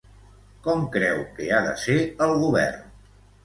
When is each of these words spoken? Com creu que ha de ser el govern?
Com 0.67 0.81
creu 0.95 1.21
que 1.37 1.51
ha 1.51 1.61
de 1.67 1.77
ser 1.85 2.01
el 2.29 2.37
govern? 2.49 2.93